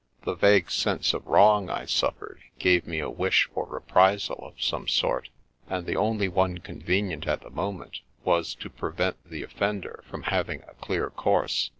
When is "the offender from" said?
9.23-10.23